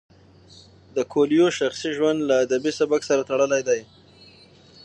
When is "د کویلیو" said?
0.95-1.47